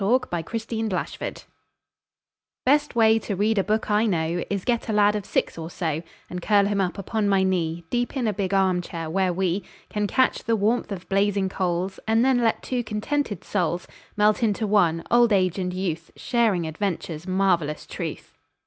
Best 0.01 0.23
Way 0.31 0.41
to 0.49 0.55
Read 0.57 0.79
a 0.79 0.89
Book 0.89 1.45
Best 2.65 2.95
way 2.95 3.19
to 3.19 3.35
read 3.35 3.59
a 3.59 3.63
book 3.63 3.91
I 3.91 4.07
know 4.07 4.43
Is 4.49 4.65
get 4.65 4.89
a 4.89 4.93
lad 4.93 5.15
of 5.15 5.27
six 5.27 5.59
or 5.59 5.69
so, 5.69 6.01
And 6.27 6.41
curl 6.41 6.65
him 6.65 6.81
up 6.81 6.97
upon 6.97 7.29
my 7.29 7.43
knee 7.43 7.83
Deep 7.91 8.17
in 8.17 8.27
a 8.27 8.33
big 8.33 8.51
arm 8.51 8.81
chair, 8.81 9.11
where 9.11 9.31
we 9.31 9.61
Can 9.89 10.07
catch 10.07 10.45
the 10.45 10.55
warmth 10.55 10.91
of 10.91 11.07
blazing 11.07 11.49
coals, 11.49 11.99
And 12.07 12.25
then 12.25 12.39
let 12.39 12.63
two 12.63 12.83
contented 12.83 13.43
souls 13.43 13.87
Melt 14.17 14.41
into 14.41 14.65
one, 14.65 15.03
old 15.11 15.31
age 15.31 15.59
and 15.59 15.71
youth, 15.71 16.09
Sharing 16.15 16.65
adventure's 16.65 17.27
marvelous 17.27 17.85
truth. 17.85 18.39